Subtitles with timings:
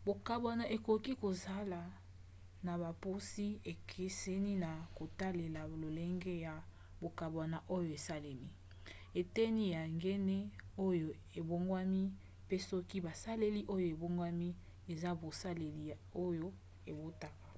[0.00, 1.80] mbogwana ekoki kosala
[2.64, 6.54] na bopusi ekeseni na kotalela lolenge ya
[7.00, 8.50] mbongwana oyo esalemi
[9.20, 10.38] eteni ya gene
[10.86, 11.08] oyo
[11.38, 12.02] ebongwani
[12.44, 14.48] mpe soki baselile oyo ebongwani
[14.92, 15.92] eza baselile
[16.26, 16.48] oyo
[16.90, 17.50] ebotaka